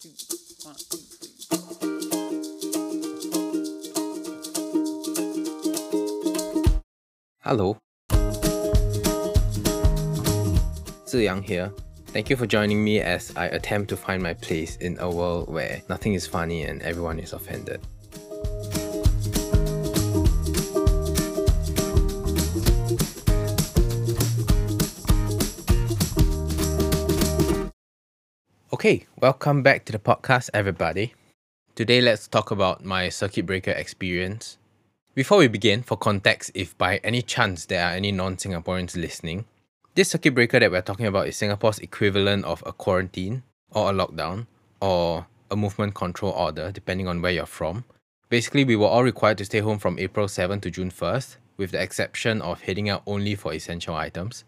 two, 0.00 0.10
one, 0.62 0.76
two, 0.76 0.96
three. 0.96 1.34
Hello. 7.42 7.76
Ziyang 11.06 11.42
here. 11.42 11.72
Thank 12.06 12.30
you 12.30 12.36
for 12.36 12.46
joining 12.46 12.84
me 12.84 13.00
as 13.00 13.34
I 13.36 13.46
attempt 13.46 13.88
to 13.90 13.96
find 13.96 14.22
my 14.22 14.34
place 14.34 14.76
in 14.76 14.98
a 15.00 15.10
world 15.10 15.48
where 15.52 15.82
nothing 15.88 16.14
is 16.14 16.26
funny 16.26 16.62
and 16.62 16.80
everyone 16.82 17.18
is 17.18 17.32
offended. 17.32 17.80
Okay, 28.78 29.06
welcome 29.20 29.64
back 29.64 29.84
to 29.86 29.90
the 29.90 29.98
podcast, 29.98 30.50
everybody. 30.54 31.12
Today, 31.74 32.00
let's 32.00 32.28
talk 32.28 32.52
about 32.52 32.84
my 32.84 33.08
circuit 33.08 33.44
breaker 33.44 33.72
experience. 33.72 34.56
Before 35.16 35.38
we 35.38 35.48
begin, 35.48 35.82
for 35.82 35.96
context, 35.96 36.52
if 36.54 36.78
by 36.78 36.98
any 36.98 37.20
chance 37.20 37.66
there 37.66 37.84
are 37.84 37.90
any 37.90 38.12
non 38.12 38.36
Singaporeans 38.36 38.94
listening, 38.94 39.46
this 39.96 40.10
circuit 40.10 40.32
breaker 40.32 40.60
that 40.60 40.70
we're 40.70 40.80
talking 40.80 41.06
about 41.06 41.26
is 41.26 41.36
Singapore's 41.36 41.80
equivalent 41.80 42.44
of 42.44 42.62
a 42.64 42.72
quarantine 42.72 43.42
or 43.72 43.90
a 43.90 43.92
lockdown 43.92 44.46
or 44.80 45.26
a 45.50 45.56
movement 45.56 45.96
control 45.96 46.30
order, 46.30 46.70
depending 46.70 47.08
on 47.08 47.20
where 47.20 47.32
you're 47.32 47.46
from. 47.46 47.82
Basically, 48.28 48.62
we 48.62 48.76
were 48.76 48.86
all 48.86 49.02
required 49.02 49.38
to 49.38 49.44
stay 49.44 49.58
home 49.58 49.80
from 49.80 49.98
April 49.98 50.28
7 50.28 50.60
to 50.60 50.70
June 50.70 50.92
1st, 50.92 51.36
with 51.56 51.72
the 51.72 51.82
exception 51.82 52.40
of 52.42 52.60
heading 52.60 52.88
out 52.88 53.02
only 53.08 53.34
for 53.34 53.52
essential 53.52 53.96
items. 53.96 54.44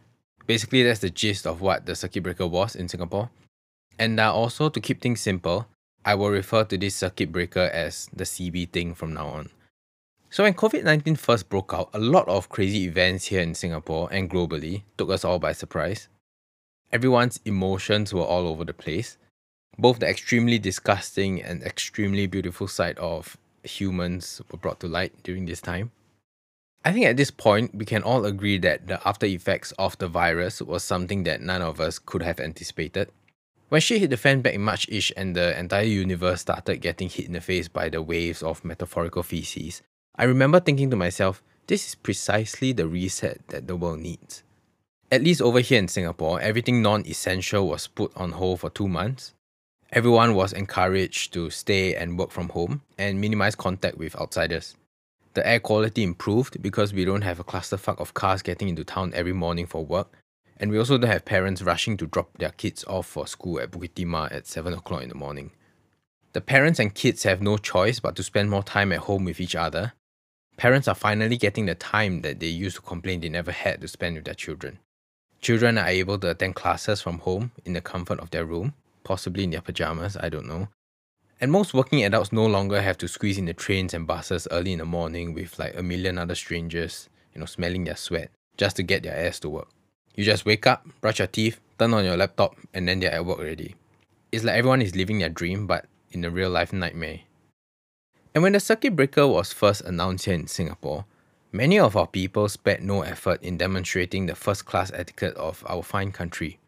Basically, 0.46 0.84
that's 0.84 1.00
the 1.00 1.10
gist 1.10 1.48
of 1.48 1.60
what 1.60 1.84
the 1.86 1.96
circuit 1.96 2.22
breaker 2.22 2.46
was 2.46 2.76
in 2.76 2.86
Singapore. 2.86 3.28
And 4.00 4.18
uh, 4.18 4.32
also, 4.34 4.70
to 4.70 4.80
keep 4.80 5.02
things 5.02 5.20
simple, 5.20 5.66
I 6.06 6.14
will 6.14 6.30
refer 6.30 6.64
to 6.64 6.78
this 6.78 6.96
circuit 6.96 7.30
breaker 7.30 7.68
as 7.70 8.08
the 8.14 8.24
CB 8.24 8.70
thing 8.70 8.94
from 8.94 9.12
now 9.12 9.28
on. 9.28 9.50
So, 10.30 10.44
when 10.44 10.54
COVID 10.54 10.84
19 10.84 11.16
first 11.16 11.50
broke 11.50 11.74
out, 11.74 11.90
a 11.92 11.98
lot 11.98 12.26
of 12.26 12.48
crazy 12.48 12.84
events 12.84 13.26
here 13.26 13.42
in 13.42 13.54
Singapore 13.54 14.08
and 14.10 14.30
globally 14.30 14.84
took 14.96 15.10
us 15.10 15.22
all 15.22 15.38
by 15.38 15.52
surprise. 15.52 16.08
Everyone's 16.90 17.40
emotions 17.44 18.14
were 18.14 18.24
all 18.24 18.48
over 18.48 18.64
the 18.64 18.72
place. 18.72 19.18
Both 19.78 19.98
the 19.98 20.08
extremely 20.08 20.58
disgusting 20.58 21.42
and 21.42 21.62
extremely 21.62 22.26
beautiful 22.26 22.68
side 22.68 22.98
of 22.98 23.36
humans 23.64 24.40
were 24.50 24.58
brought 24.58 24.80
to 24.80 24.88
light 24.88 25.12
during 25.24 25.44
this 25.44 25.60
time. 25.60 25.90
I 26.86 26.92
think 26.94 27.04
at 27.04 27.18
this 27.18 27.30
point, 27.30 27.74
we 27.74 27.84
can 27.84 28.02
all 28.02 28.24
agree 28.24 28.56
that 28.58 28.86
the 28.86 29.06
after 29.06 29.26
effects 29.26 29.72
of 29.72 29.98
the 29.98 30.08
virus 30.08 30.62
was 30.62 30.82
something 30.82 31.24
that 31.24 31.42
none 31.42 31.60
of 31.60 31.80
us 31.80 31.98
could 31.98 32.22
have 32.22 32.40
anticipated. 32.40 33.10
When 33.70 33.80
she 33.80 34.00
hit 34.00 34.10
the 34.10 34.16
fan 34.16 34.40
back 34.42 34.54
in 34.54 34.62
March 34.62 34.88
ish 34.88 35.12
and 35.16 35.36
the 35.36 35.56
entire 35.56 35.84
universe 35.84 36.40
started 36.40 36.78
getting 36.78 37.08
hit 37.08 37.26
in 37.26 37.34
the 37.34 37.40
face 37.40 37.68
by 37.68 37.88
the 37.88 38.02
waves 38.02 38.42
of 38.42 38.64
metaphorical 38.64 39.22
feces, 39.22 39.80
I 40.16 40.24
remember 40.24 40.58
thinking 40.58 40.90
to 40.90 40.96
myself, 40.96 41.40
this 41.68 41.86
is 41.86 41.94
precisely 41.94 42.72
the 42.72 42.88
reset 42.88 43.46
that 43.46 43.68
the 43.68 43.76
world 43.76 44.00
needs. 44.00 44.42
At 45.12 45.22
least 45.22 45.40
over 45.40 45.60
here 45.60 45.78
in 45.78 45.86
Singapore, 45.86 46.40
everything 46.40 46.82
non 46.82 47.06
essential 47.06 47.68
was 47.68 47.86
put 47.86 48.10
on 48.16 48.32
hold 48.32 48.58
for 48.58 48.70
two 48.70 48.88
months. 48.88 49.34
Everyone 49.92 50.34
was 50.34 50.52
encouraged 50.52 51.32
to 51.34 51.48
stay 51.50 51.94
and 51.94 52.18
work 52.18 52.32
from 52.32 52.48
home 52.48 52.82
and 52.98 53.20
minimize 53.20 53.54
contact 53.54 53.98
with 53.98 54.16
outsiders. 54.16 54.74
The 55.34 55.46
air 55.46 55.60
quality 55.60 56.02
improved 56.02 56.60
because 56.60 56.92
we 56.92 57.04
don't 57.04 57.22
have 57.22 57.38
a 57.38 57.44
clusterfuck 57.44 58.00
of 58.00 58.14
cars 58.14 58.42
getting 58.42 58.68
into 58.68 58.82
town 58.82 59.12
every 59.14 59.32
morning 59.32 59.66
for 59.66 59.86
work, 59.86 60.12
and 60.60 60.70
we 60.70 60.78
also 60.78 60.98
don't 60.98 61.10
have 61.10 61.24
parents 61.24 61.62
rushing 61.62 61.96
to 61.96 62.06
drop 62.06 62.36
their 62.36 62.50
kids 62.50 62.84
off 62.84 63.06
for 63.06 63.26
school 63.26 63.58
at 63.58 63.70
Bukit 63.70 63.94
Timah 63.94 64.30
at 64.30 64.46
7 64.46 64.74
o'clock 64.74 65.02
in 65.02 65.08
the 65.08 65.14
morning. 65.14 65.52
The 66.34 66.42
parents 66.42 66.78
and 66.78 66.94
kids 66.94 67.22
have 67.22 67.40
no 67.40 67.56
choice 67.56 67.98
but 67.98 68.14
to 68.16 68.22
spend 68.22 68.50
more 68.50 68.62
time 68.62 68.92
at 68.92 69.00
home 69.00 69.24
with 69.24 69.40
each 69.40 69.56
other. 69.56 69.94
Parents 70.58 70.86
are 70.86 70.94
finally 70.94 71.38
getting 71.38 71.64
the 71.64 71.74
time 71.74 72.20
that 72.20 72.40
they 72.40 72.48
used 72.48 72.76
to 72.76 72.82
complain 72.82 73.20
they 73.20 73.30
never 73.30 73.50
had 73.50 73.80
to 73.80 73.88
spend 73.88 74.16
with 74.16 74.26
their 74.26 74.34
children. 74.34 74.78
Children 75.40 75.78
are 75.78 75.88
able 75.88 76.18
to 76.18 76.30
attend 76.30 76.54
classes 76.54 77.00
from 77.00 77.20
home 77.20 77.52
in 77.64 77.72
the 77.72 77.80
comfort 77.80 78.20
of 78.20 78.30
their 78.30 78.44
room, 78.44 78.74
possibly 79.02 79.44
in 79.44 79.50
their 79.50 79.62
pajamas, 79.62 80.18
I 80.18 80.28
don't 80.28 80.46
know. 80.46 80.68
And 81.40 81.50
most 81.50 81.72
working 81.72 82.04
adults 82.04 82.32
no 82.32 82.44
longer 82.44 82.82
have 82.82 82.98
to 82.98 83.08
squeeze 83.08 83.38
in 83.38 83.46
the 83.46 83.54
trains 83.54 83.94
and 83.94 84.06
buses 84.06 84.46
early 84.50 84.74
in 84.74 84.80
the 84.80 84.84
morning 84.84 85.32
with 85.32 85.58
like 85.58 85.74
a 85.74 85.82
million 85.82 86.18
other 86.18 86.34
strangers, 86.34 87.08
you 87.34 87.40
know, 87.40 87.46
smelling 87.46 87.84
their 87.84 87.96
sweat 87.96 88.30
just 88.58 88.76
to 88.76 88.82
get 88.82 89.02
their 89.02 89.16
ass 89.16 89.40
to 89.40 89.48
work. 89.48 89.68
You 90.14 90.24
just 90.24 90.44
wake 90.44 90.66
up, 90.66 90.86
brush 91.00 91.18
your 91.18 91.28
teeth, 91.28 91.60
turn 91.78 91.94
on 91.94 92.04
your 92.04 92.16
laptop, 92.16 92.56
and 92.74 92.86
then 92.86 93.00
they're 93.00 93.12
at 93.12 93.24
work 93.24 93.38
already. 93.38 93.74
It's 94.32 94.44
like 94.44 94.56
everyone 94.56 94.82
is 94.82 94.94
living 94.94 95.18
their 95.18 95.28
dream, 95.28 95.66
but 95.66 95.86
in 96.12 96.24
a 96.24 96.30
real 96.30 96.50
life 96.50 96.72
nightmare. 96.72 97.20
And 98.34 98.42
when 98.42 98.52
the 98.52 98.60
circuit 98.60 98.94
breaker 98.94 99.26
was 99.26 99.52
first 99.52 99.80
announced 99.82 100.26
here 100.26 100.34
in 100.34 100.46
Singapore, 100.46 101.04
many 101.52 101.78
of 101.78 101.96
our 101.96 102.06
people 102.06 102.48
spared 102.48 102.82
no 102.82 103.02
effort 103.02 103.42
in 103.42 103.56
demonstrating 103.56 104.26
the 104.26 104.34
first 104.34 104.66
class 104.66 104.92
etiquette 104.92 105.34
of 105.34 105.64
our 105.66 105.82
fine 105.82 106.12
country. 106.12 106.58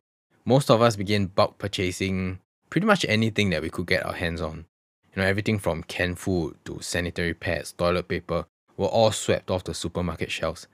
Most 0.44 0.70
of 0.70 0.82
us 0.82 0.96
began 0.96 1.26
bulk 1.26 1.58
purchasing 1.58 2.40
pretty 2.68 2.86
much 2.86 3.04
anything 3.08 3.50
that 3.50 3.62
we 3.62 3.70
could 3.70 3.86
get 3.86 4.04
our 4.04 4.14
hands 4.14 4.40
on. 4.40 4.64
You 5.14 5.22
know, 5.22 5.28
everything 5.28 5.58
from 5.58 5.84
canned 5.84 6.18
food 6.18 6.56
to 6.64 6.80
sanitary 6.80 7.34
pads, 7.34 7.72
toilet 7.72 8.08
paper 8.08 8.46
were 8.76 8.86
all 8.86 9.12
swept 9.12 9.50
off 9.50 9.64
the 9.64 9.74
supermarket 9.74 10.30
shelves. 10.30 10.66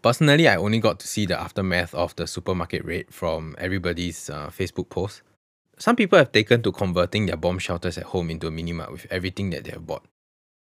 Personally, 0.00 0.46
I 0.46 0.56
only 0.56 0.78
got 0.78 1.00
to 1.00 1.08
see 1.08 1.26
the 1.26 1.38
aftermath 1.38 1.94
of 1.94 2.14
the 2.14 2.26
supermarket 2.26 2.84
raid 2.84 3.12
from 3.12 3.56
everybody's 3.58 4.30
uh, 4.30 4.48
Facebook 4.48 4.88
posts. 4.88 5.22
Some 5.76 5.96
people 5.96 6.18
have 6.18 6.32
taken 6.32 6.62
to 6.62 6.72
converting 6.72 7.26
their 7.26 7.36
bomb 7.36 7.58
shelters 7.58 7.98
at 7.98 8.04
home 8.04 8.30
into 8.30 8.46
a 8.46 8.50
mini 8.50 8.72
mart 8.72 8.92
with 8.92 9.06
everything 9.10 9.50
that 9.50 9.64
they 9.64 9.72
have 9.72 9.86
bought. 9.86 10.04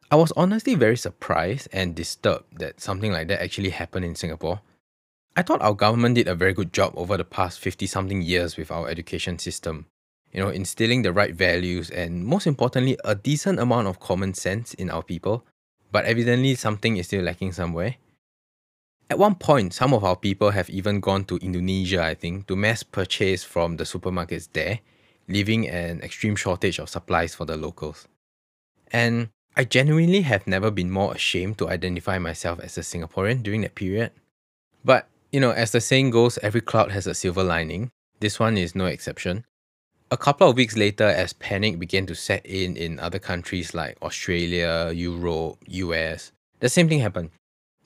I 0.10 0.16
was 0.16 0.32
honestly 0.38 0.74
very 0.74 0.98
surprised 0.98 1.68
and 1.72 1.94
disturbed 1.94 2.60
that 2.60 2.80
something 2.80 3.12
like 3.12 3.28
that 3.28 3.42
actually 3.42 3.72
happened 3.72 4.06
in 4.06 4.16
Singapore. 4.16 4.62
I 5.36 5.44
thought 5.44 5.62
our 5.62 5.74
government 5.74 6.16
did 6.16 6.28
a 6.28 6.36
very 6.36 6.54
good 6.54 6.74
job 6.74 6.94
over 6.96 7.18
the 7.18 7.26
past 7.26 7.60
50 7.60 7.86
something 7.86 8.22
years 8.22 8.58
with 8.58 8.72
our 8.72 8.90
education 8.90 9.38
system. 9.38 9.86
You 10.32 10.42
know, 10.42 10.50
instilling 10.50 11.04
the 11.04 11.14
right 11.14 11.34
values 11.34 11.90
and 11.90 12.26
most 12.26 12.48
importantly, 12.48 12.98
a 13.04 13.16
decent 13.16 13.60
amount 13.60 13.88
of 13.88 14.00
common 14.00 14.34
sense 14.34 14.74
in 14.74 14.90
our 14.90 15.04
people. 15.04 15.46
But 15.92 16.06
evidently, 16.06 16.56
something 16.56 16.98
is 16.98 17.08
still 17.08 17.24
lacking 17.24 17.52
somewhere. 17.52 17.96
At 19.10 19.20
one 19.20 19.36
point, 19.36 19.74
some 19.74 19.94
of 19.94 20.04
our 20.04 20.18
people 20.18 20.52
have 20.52 20.70
even 20.70 21.00
gone 21.00 21.24
to 21.26 21.38
Indonesia, 21.38 22.04
I 22.04 22.14
think, 22.14 22.48
to 22.48 22.58
mass 22.58 22.84
purchase 22.84 23.44
from 23.44 23.78
the 23.78 23.86
supermarkets 23.86 24.50
there, 24.52 24.80
leaving 25.30 25.68
an 25.68 26.02
extreme 26.02 26.36
shortage 26.36 26.78
of 26.80 26.90
supplies 26.90 27.34
for 27.34 27.46
the 27.46 27.56
locals. 27.56 28.08
And 28.92 29.30
I 29.56 29.64
genuinely 29.64 30.22
have 30.22 30.46
never 30.46 30.70
been 30.72 30.92
more 30.92 31.14
ashamed 31.14 31.58
to 31.60 31.70
identify 31.70 32.20
myself 32.20 32.60
as 32.60 32.78
a 32.78 32.82
Singaporean 32.82 33.44
during 33.44 33.62
that 33.62 33.76
period. 33.76 34.12
But, 34.84 35.08
you 35.32 35.40
know, 35.40 35.52
as 35.52 35.72
the 35.72 35.82
saying 35.82 36.12
goes, 36.12 36.38
every 36.40 36.62
cloud 36.62 36.92
has 36.92 37.08
a 37.08 37.16
silver 37.16 37.44
lining. 37.44 37.92
This 38.20 38.40
one 38.40 38.58
is 38.58 38.76
no 38.76 38.86
exception. 38.88 39.46
A 40.12 40.18
couple 40.18 40.50
of 40.50 40.56
weeks 40.56 40.76
later, 40.76 41.06
as 41.06 41.34
panic 41.34 41.80
began 41.80 42.06
to 42.08 42.16
set 42.16 42.46
in 42.46 42.76
in 42.78 43.00
other 43.00 43.20
countries 43.20 43.74
like 43.74 43.98
Australia, 44.02 44.92
Europe, 44.94 45.58
US, 45.68 46.32
the 46.60 46.70
same 46.70 46.88
thing 46.88 47.00
happened. 47.00 47.32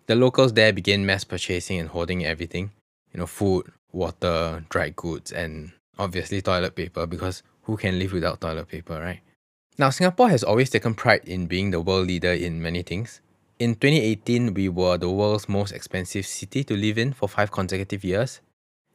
The 0.07 0.15
locals 0.15 0.53
there 0.53 0.73
began 0.73 1.05
mass 1.05 1.23
purchasing 1.23 1.79
and 1.79 1.89
hoarding 1.89 2.25
everything 2.25 2.71
you 3.13 3.19
know, 3.19 3.27
food, 3.27 3.71
water, 3.91 4.63
dried 4.69 4.95
goods, 4.95 5.31
and 5.31 5.71
obviously 5.99 6.41
toilet 6.41 6.75
paper 6.75 7.05
because 7.05 7.43
who 7.63 7.77
can 7.77 7.99
live 7.99 8.13
without 8.13 8.41
toilet 8.41 8.67
paper, 8.67 8.99
right? 8.99 9.21
Now, 9.77 9.89
Singapore 9.89 10.29
has 10.29 10.43
always 10.43 10.69
taken 10.69 10.93
pride 10.93 11.21
in 11.25 11.47
being 11.47 11.71
the 11.71 11.81
world 11.81 12.07
leader 12.07 12.31
in 12.31 12.61
many 12.61 12.81
things. 12.83 13.21
In 13.59 13.75
2018, 13.75 14.53
we 14.53 14.69
were 14.69 14.97
the 14.97 15.09
world's 15.09 15.47
most 15.47 15.71
expensive 15.71 16.25
city 16.25 16.63
to 16.63 16.75
live 16.75 16.97
in 16.97 17.13
for 17.13 17.29
five 17.29 17.51
consecutive 17.51 18.03
years. 18.03 18.41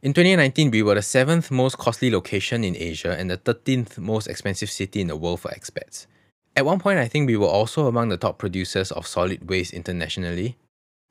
In 0.03 0.13
2019, 0.13 0.71
we 0.71 0.83
were 0.83 0.95
the 0.95 1.03
seventh 1.03 1.51
most 1.51 1.79
costly 1.79 2.11
location 2.11 2.65
in 2.65 2.77
Asia 2.77 3.17
and 3.19 3.31
the 3.31 3.39
13th 3.39 3.99
most 3.99 4.27
expensive 4.27 4.71
city 4.71 5.01
in 5.01 5.09
the 5.09 5.17
world 5.17 5.41
for 5.41 5.51
expats. 5.51 6.07
At 6.55 6.65
one 6.65 6.79
point, 6.79 6.99
I 6.99 7.09
think 7.09 7.27
we 7.27 7.37
were 7.37 7.47
also 7.47 7.87
among 7.87 8.09
the 8.09 8.17
top 8.17 8.39
producers 8.39 8.91
of 8.93 9.07
solid 9.07 9.49
waste 9.49 9.73
internationally. 9.73 10.57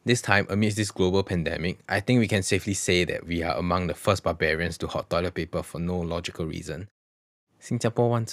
This 0.07 0.21
time, 0.21 0.45
amidst 0.51 0.77
this 0.77 0.91
global 0.91 1.23
pandemic, 1.23 1.79
I 1.89 1.99
think 1.99 2.19
we 2.19 2.27
can 2.27 2.43
safely 2.43 2.75
say 2.75 3.05
that 3.05 3.25
we 3.25 3.41
are 3.41 3.57
among 3.57 3.87
the 3.87 3.95
first 3.95 4.21
barbarians 4.21 4.77
to 4.77 4.87
hoard 4.87 5.09
toilet 5.09 5.33
paper 5.33 5.63
for 5.63 5.79
no 5.79 5.97
logical 5.97 6.45
reason. 6.45 6.89
Singapore 7.59 8.11
one. 8.11 8.27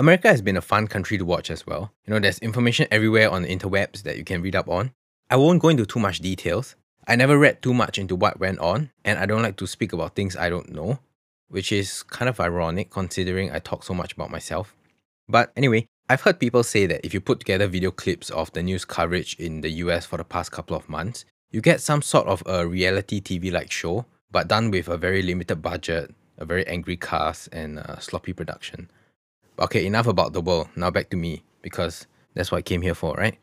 America 0.00 0.26
has 0.26 0.42
been 0.42 0.56
a 0.56 0.60
fun 0.60 0.88
country 0.88 1.16
to 1.18 1.24
watch 1.24 1.52
as 1.52 1.68
well. 1.68 1.92
You 2.04 2.14
know, 2.14 2.18
there's 2.18 2.40
information 2.40 2.88
everywhere 2.90 3.30
on 3.30 3.42
the 3.42 3.56
interwebs 3.56 4.02
that 4.02 4.16
you 4.16 4.24
can 4.24 4.42
read 4.42 4.56
up 4.56 4.68
on. 4.68 4.90
I 5.30 5.36
won't 5.36 5.62
go 5.62 5.68
into 5.68 5.86
too 5.86 6.00
much 6.00 6.18
details. 6.18 6.74
I 7.06 7.14
never 7.14 7.38
read 7.38 7.62
too 7.62 7.72
much 7.72 7.96
into 7.96 8.16
what 8.16 8.40
went 8.40 8.58
on, 8.58 8.90
and 9.04 9.20
I 9.20 9.26
don't 9.26 9.42
like 9.42 9.56
to 9.58 9.68
speak 9.68 9.92
about 9.92 10.16
things 10.16 10.36
I 10.36 10.50
don't 10.50 10.72
know, 10.72 10.98
which 11.46 11.70
is 11.70 12.02
kind 12.02 12.28
of 12.28 12.40
ironic 12.40 12.90
considering 12.90 13.52
I 13.52 13.60
talk 13.60 13.84
so 13.84 13.94
much 13.94 14.14
about 14.14 14.32
myself. 14.32 14.74
But 15.28 15.52
anyway, 15.56 15.86
I've 16.10 16.22
heard 16.22 16.40
people 16.40 16.64
say 16.64 16.86
that 16.86 17.06
if 17.06 17.14
you 17.14 17.20
put 17.20 17.38
together 17.38 17.68
video 17.68 17.92
clips 17.92 18.30
of 18.30 18.52
the 18.52 18.64
news 18.64 18.84
coverage 18.84 19.36
in 19.38 19.60
the 19.60 19.70
US 19.84 20.06
for 20.06 20.16
the 20.16 20.24
past 20.24 20.50
couple 20.50 20.76
of 20.76 20.88
months, 20.88 21.24
you 21.52 21.60
get 21.60 21.80
some 21.80 22.02
sort 22.02 22.26
of 22.26 22.42
a 22.46 22.66
reality 22.66 23.20
TV 23.20 23.52
like 23.52 23.70
show, 23.70 24.06
but 24.28 24.48
done 24.48 24.72
with 24.72 24.88
a 24.88 24.96
very 24.96 25.22
limited 25.22 25.62
budget, 25.62 26.12
a 26.36 26.44
very 26.44 26.66
angry 26.66 26.96
cast, 26.96 27.48
and 27.52 27.78
a 27.78 28.00
sloppy 28.00 28.32
production. 28.32 28.90
Okay, 29.60 29.86
enough 29.86 30.08
about 30.08 30.32
the 30.32 30.40
world. 30.40 30.68
Now 30.74 30.90
back 30.90 31.10
to 31.10 31.16
me 31.16 31.44
because 31.62 32.08
that's 32.34 32.50
what 32.50 32.58
I 32.58 32.62
came 32.62 32.82
here 32.82 32.96
for, 32.96 33.14
right? 33.14 33.38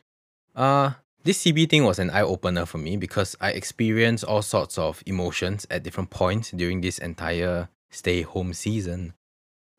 Uh, 0.54 0.90
this 1.24 1.42
CB 1.42 1.70
thing 1.70 1.84
was 1.84 1.98
an 1.98 2.10
eye 2.10 2.20
opener 2.20 2.66
for 2.66 2.76
me 2.76 2.98
because 2.98 3.34
I 3.40 3.52
experienced 3.52 4.24
all 4.24 4.42
sorts 4.42 4.76
of 4.76 5.02
emotions 5.06 5.66
at 5.70 5.84
different 5.84 6.10
points 6.10 6.50
during 6.50 6.82
this 6.82 6.98
entire 6.98 7.70
stay 7.88 8.20
home 8.20 8.52
season. 8.52 9.14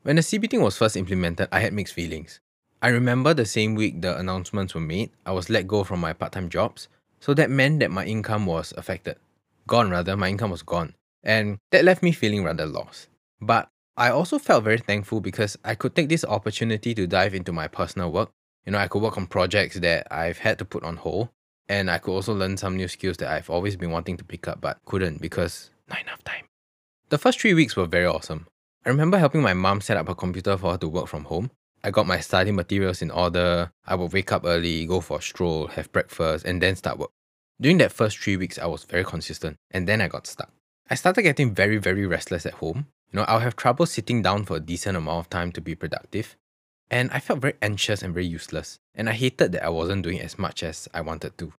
When 0.01 0.15
the 0.15 0.23
CB 0.23 0.49
thing 0.49 0.63
was 0.63 0.75
first 0.75 0.97
implemented, 0.97 1.49
I 1.51 1.59
had 1.59 1.71
mixed 1.71 1.93
feelings. 1.93 2.39
I 2.81 2.89
remember 2.89 3.33
the 3.33 3.45
same 3.45 3.75
week 3.75 4.01
the 4.01 4.17
announcements 4.17 4.73
were 4.73 4.79
made, 4.79 5.11
I 5.25 5.33
was 5.33 5.49
let 5.49 5.67
go 5.67 5.83
from 5.83 5.99
my 5.99 6.13
part 6.13 6.31
time 6.31 6.47
jobs, 6.47 6.87
so 7.19 7.33
that 7.33 7.49
meant 7.49 7.81
that 7.81 7.91
my 7.91 8.05
income 8.05 8.45
was 8.45 8.73
affected. 8.77 9.17
Gone, 9.67 9.89
rather, 9.89 10.15
my 10.15 10.29
income 10.29 10.51
was 10.51 10.61
gone. 10.61 10.95
And 11.21 11.57
that 11.71 11.83
left 11.83 12.01
me 12.01 12.13
feeling 12.13 12.45
rather 12.45 12.65
lost. 12.65 13.09
But 13.41 13.67
I 13.97 14.09
also 14.11 14.39
felt 14.39 14.63
very 14.63 14.77
thankful 14.77 15.19
because 15.19 15.57
I 15.65 15.75
could 15.75 15.93
take 15.93 16.07
this 16.07 16.23
opportunity 16.23 16.95
to 16.95 17.05
dive 17.05 17.35
into 17.35 17.51
my 17.51 17.67
personal 17.67 18.13
work. 18.13 18.29
You 18.65 18.71
know, 18.71 18.77
I 18.77 18.87
could 18.87 19.01
work 19.01 19.17
on 19.17 19.27
projects 19.27 19.77
that 19.79 20.07
I've 20.09 20.37
had 20.37 20.57
to 20.59 20.65
put 20.65 20.83
on 20.83 20.95
hold, 20.95 21.29
and 21.67 21.91
I 21.91 21.97
could 21.97 22.13
also 22.13 22.33
learn 22.33 22.55
some 22.55 22.77
new 22.77 22.87
skills 22.87 23.17
that 23.17 23.29
I've 23.29 23.49
always 23.49 23.75
been 23.75 23.91
wanting 23.91 24.15
to 24.17 24.23
pick 24.23 24.47
up 24.47 24.61
but 24.61 24.77
couldn't 24.85 25.21
because 25.21 25.69
not 25.89 25.99
enough 25.99 26.23
time. 26.23 26.45
The 27.09 27.17
first 27.17 27.41
three 27.41 27.53
weeks 27.53 27.75
were 27.75 27.87
very 27.87 28.05
awesome. 28.05 28.47
I 28.85 28.89
remember 28.89 29.17
helping 29.17 29.41
my 29.41 29.53
mom 29.53 29.81
set 29.81 29.97
up 29.97 30.07
a 30.07 30.15
computer 30.15 30.55
for 30.55 30.71
her 30.71 30.77
to 30.77 30.87
work 30.87 31.07
from 31.07 31.25
home. 31.25 31.51
I 31.81 31.91
got 31.91 32.07
my 32.07 32.19
study 32.19 32.51
materials 32.51 33.01
in 33.01 33.09
order. 33.09 33.71
I 33.85 33.95
would 33.95 34.11
wake 34.11 34.31
up 34.31 34.43
early, 34.45 34.85
go 34.85 34.99
for 34.99 35.19
a 35.19 35.21
stroll, 35.21 35.67
have 35.67 35.91
breakfast, 35.91 36.45
and 36.45 36.61
then 36.61 36.75
start 36.75 36.99
work. 36.99 37.11
During 37.61 37.77
that 37.77 37.93
first 37.93 38.17
three 38.17 38.37
weeks, 38.37 38.59
I 38.59 38.65
was 38.65 38.83
very 38.83 39.05
consistent, 39.05 39.57
and 39.71 39.87
then 39.87 40.01
I 40.01 40.07
got 40.07 40.27
stuck. 40.27 40.51
I 40.89 40.95
started 40.95 41.21
getting 41.21 41.53
very, 41.53 41.77
very 41.77 42.05
restless 42.05 42.45
at 42.45 42.55
home. 42.55 42.87
You 43.11 43.19
know, 43.19 43.25
I'll 43.27 43.39
have 43.39 43.55
trouble 43.55 43.85
sitting 43.85 44.21
down 44.21 44.45
for 44.45 44.57
a 44.57 44.59
decent 44.59 44.97
amount 44.97 45.19
of 45.19 45.29
time 45.29 45.51
to 45.53 45.61
be 45.61 45.73
productive. 45.75 46.35
And 46.91 47.11
I 47.11 47.19
felt 47.19 47.39
very 47.39 47.55
anxious 47.61 48.01
and 48.01 48.13
very 48.13 48.25
useless, 48.25 48.79
and 48.95 49.07
I 49.07 49.13
hated 49.13 49.51
that 49.53 49.63
I 49.63 49.69
wasn't 49.69 50.03
doing 50.03 50.19
as 50.19 50.37
much 50.37 50.63
as 50.63 50.89
I 50.93 51.01
wanted 51.01 51.37
to. 51.37 51.53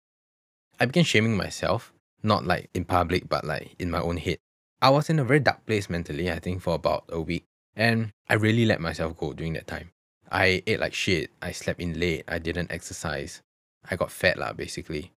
I 0.80 0.86
began 0.86 1.04
shaming 1.04 1.38
myself, 1.38 1.94
not 2.24 2.46
like 2.46 2.70
in 2.74 2.84
public, 2.84 3.30
but 3.30 3.46
like 3.46 3.76
in 3.80 3.92
my 3.92 4.00
own 4.00 4.18
head. 4.18 4.40
I 4.82 4.90
was 4.90 5.10
in 5.10 5.20
a 5.20 5.24
very 5.24 5.40
dark 5.40 5.66
place 5.66 5.90
mentally, 5.90 6.32
I 6.32 6.40
think, 6.40 6.62
for 6.62 6.76
about 6.76 7.06
a 7.10 7.22
week, 7.22 7.46
and 7.76 8.12
I 8.28 8.34
really 8.34 8.66
let 8.66 8.82
myself 8.82 9.18
go 9.18 9.34
during 9.34 9.54
that 9.54 9.68
time. 9.68 9.92
I 10.32 10.64
ate 10.68 10.80
like 10.80 10.94
shit, 10.94 11.32
I 11.42 11.52
slept 11.52 11.80
in 11.80 12.00
late, 12.00 12.24
I 12.28 12.40
didn't 12.40 12.72
exercise. 12.72 13.42
I 13.90 13.96
got 13.96 14.12
fat 14.12 14.38
lah, 14.38 14.54
basically. 14.54 15.12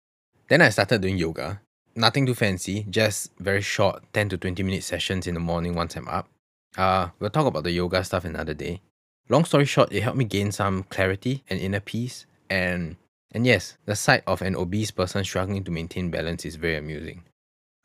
Then 0.47 0.61
I 0.61 0.69
started 0.69 1.01
doing 1.01 1.17
yoga. 1.17 1.61
Nothing 1.95 2.25
too 2.25 2.35
fancy, 2.35 2.85
just 2.89 3.31
very 3.37 3.61
short 3.61 4.03
10 4.13 4.29
to 4.29 4.37
20 4.37 4.63
minute 4.63 4.83
sessions 4.83 5.27
in 5.27 5.33
the 5.33 5.39
morning 5.39 5.75
once 5.75 5.95
I'm 5.95 6.07
up. 6.07 6.29
Uh, 6.77 7.09
we'll 7.19 7.29
talk 7.29 7.45
about 7.45 7.63
the 7.63 7.71
yoga 7.71 8.03
stuff 8.03 8.23
another 8.23 8.53
day. 8.53 8.81
Long 9.27 9.43
story 9.45 9.65
short, 9.65 9.91
it 9.91 10.01
helped 10.01 10.17
me 10.17 10.25
gain 10.25 10.51
some 10.51 10.83
clarity 10.83 11.43
and 11.49 11.59
inner 11.59 11.79
peace. 11.79 12.25
And 12.49 12.95
and 13.33 13.45
yes, 13.45 13.77
the 13.85 13.95
sight 13.95 14.23
of 14.27 14.41
an 14.41 14.55
obese 14.55 14.91
person 14.91 15.23
struggling 15.23 15.63
to 15.63 15.71
maintain 15.71 16.11
balance 16.11 16.45
is 16.45 16.57
very 16.57 16.75
amusing. 16.75 17.23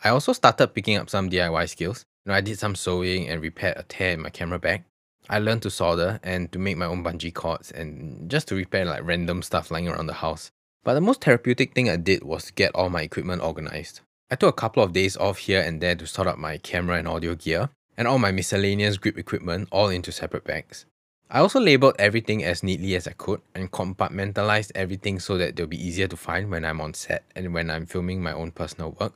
I 0.03 0.11
also 0.11 0.33
started 0.33 0.75
picking 0.75 0.97
up 0.97 1.09
some 1.09 1.31
DIY 1.31 1.69
skills. 1.69 2.05
You 2.25 2.31
know, 2.31 2.37
I 2.37 2.41
did 2.41 2.59
some 2.59 2.75
sewing 2.75 3.29
and 3.29 3.41
repaired 3.41 3.77
a 3.77 3.85
tear 3.85 4.13
in 4.13 4.23
my 4.23 4.31
camera 4.31 4.59
bag. 4.59 4.85
I 5.29 5.39
learned 5.39 5.63
to 5.63 5.71
solder 5.71 6.21
and 6.23 6.51
to 6.53 6.59
make 6.59 6.77
my 6.77 6.87
own 6.87 7.03
bungee 7.03 7.35
cords 7.35 7.73
and 7.73 8.31
just 8.31 8.49
to 8.49 8.55
repair 8.55 8.85
like 8.85 9.05
random 9.05 9.43
stuff 9.43 9.71
lying 9.71 9.89
around 9.89 10.07
the 10.07 10.15
house. 10.15 10.53
But 10.85 10.95
the 10.95 11.01
most 11.01 11.25
therapeutic 11.25 11.75
thing 11.75 11.91
I 11.91 11.97
did 11.97 12.23
was 12.23 12.53
get 12.53 12.75
all 12.75 12.91
my 12.91 13.03
equipment 13.03 13.43
organized. 13.43 14.01
I 14.31 14.37
took 14.37 14.51
a 14.51 14.61
couple 14.61 14.83
of 14.83 14.93
days 14.93 15.17
off 15.17 15.39
here 15.39 15.61
and 15.61 15.81
there 15.81 15.97
to 15.97 16.07
sort 16.07 16.29
out 16.29 16.39
my 16.39 16.59
camera 16.59 16.99
and 16.99 17.09
audio 17.09 17.35
gear, 17.35 17.71
and 17.97 18.07
all 18.07 18.19
my 18.19 18.31
miscellaneous 18.31 18.99
grip 18.99 19.19
equipment 19.19 19.69
all 19.73 19.89
into 19.89 20.13
separate 20.13 20.45
bags. 20.45 20.85
I 21.29 21.41
also 21.41 21.59
labeled 21.59 21.97
everything 21.99 22.45
as 22.45 22.63
neatly 22.63 22.95
as 22.95 23.09
I 23.09 23.13
could 23.13 23.41
and 23.55 23.71
compartmentalized 23.73 24.71
everything 24.77 25.19
so 25.19 25.37
that 25.39 25.57
they'll 25.57 25.67
be 25.67 25.85
easier 25.85 26.07
to 26.07 26.17
find 26.17 26.51
when 26.51 26.65
I'm 26.65 26.81
on 26.81 26.95
set 26.95 27.25
and 27.35 27.53
when 27.53 27.69
I'm 27.69 27.87
filming 27.87 28.23
my 28.23 28.33
own 28.33 28.53
personal 28.53 28.93
work. 29.01 29.15